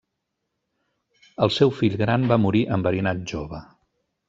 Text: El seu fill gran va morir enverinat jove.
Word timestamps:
El 1.47 1.53
seu 1.59 1.73
fill 1.81 1.99
gran 2.03 2.27
va 2.33 2.41
morir 2.47 2.65
enverinat 2.79 3.25
jove. 3.35 3.63